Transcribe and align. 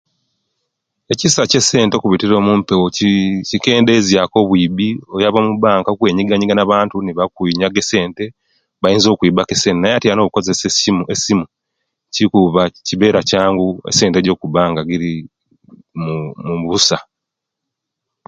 Ekisa 1.13 1.41
kye 1.51 1.61
sente 1.67 1.95
okubitira 1.97 2.35
munpewo 2.47 2.85
kiii 2.95 3.33
kikendezya 3.49 4.21
ku 4.31 4.35
obuibi 4.43 4.89
oyaba 5.15 5.39
mubanka 5.47 5.89
okweyigayiga 5.91 6.55
na 6.57 6.69
bantu 6.71 6.95
nebakunyaga 7.01 7.79
esente 7.83 8.25
bayinza 8.81 9.07
okwibaku 9.11 9.51
esente 9.55 9.79
naye 9.81 9.97
tyanu 10.01 10.19
obwokoyesa 10.21 10.65
esimu 10.69 11.03
esimu 11.13 11.45
kikuba 12.13 12.61
kiba 12.85 13.19
kyangu 13.29 13.67
esente 13.89 14.17
jo 14.25 14.31
okuba 14.33 14.61
nga 14.71 14.81
giri 14.89 15.11
mubusa 16.59 16.97